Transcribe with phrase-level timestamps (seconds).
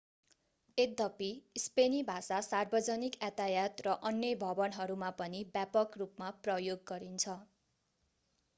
[0.77, 1.27] यद्यपि
[1.63, 7.37] स्पेनी भाषा सार्वजनिक यातायात र अन्य भवनहरूमा पनि व्यापक रूपमा प्रयोग गरिन्छ